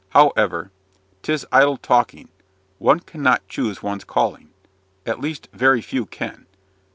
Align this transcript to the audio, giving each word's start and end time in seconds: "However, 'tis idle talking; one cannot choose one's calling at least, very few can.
"However, 0.17 0.71
'tis 1.21 1.45
idle 1.51 1.77
talking; 1.77 2.29
one 2.79 3.01
cannot 3.01 3.47
choose 3.47 3.83
one's 3.83 4.03
calling 4.03 4.49
at 5.05 5.19
least, 5.21 5.47
very 5.53 5.79
few 5.83 6.07
can. 6.07 6.47